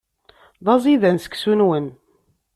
[0.63, 1.85] D aẓidan seksu-nwen.